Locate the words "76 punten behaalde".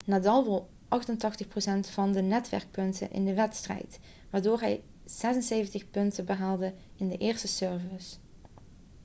5.05-6.73